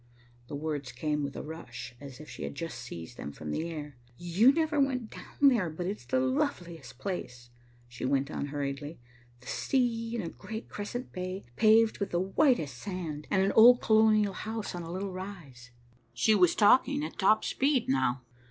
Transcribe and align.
The 0.47 0.55
words 0.55 0.91
came 0.91 1.21
with 1.23 1.35
a 1.35 1.43
rush, 1.43 1.93
as 2.01 2.19
if 2.19 2.27
she 2.27 2.41
had 2.41 2.55
just 2.55 2.79
seized 2.79 3.17
them 3.17 3.31
from 3.31 3.51
the 3.51 3.69
air. 3.69 3.97
"You 4.17 4.51
never 4.51 4.79
went 4.79 5.11
down 5.11 5.37
there, 5.47 5.69
but 5.69 5.85
it 5.85 5.95
is 5.97 6.05
the 6.07 6.19
loveliest 6.19 6.97
place," 6.97 7.51
she 7.87 8.03
went 8.03 8.31
on 8.31 8.47
hurriedly. 8.47 8.97
"The 9.41 9.45
sea, 9.45 10.15
in 10.15 10.23
a 10.23 10.29
great 10.29 10.69
crescent 10.69 11.11
bay, 11.13 11.43
paved 11.55 11.99
with 11.99 12.09
the 12.09 12.19
whitest 12.19 12.79
sand, 12.79 13.27
and 13.29 13.43
an 13.43 13.51
old 13.51 13.79
colonial 13.79 14.33
house 14.33 14.73
on 14.73 14.81
a 14.81 14.91
little 14.91 15.11
rise." 15.13 15.69
She 16.15 16.33
was 16.33 16.55
talking 16.55 17.03
at 17.05 17.19
top 17.19 17.43
speed 17.45 17.87
now. 17.87 18.21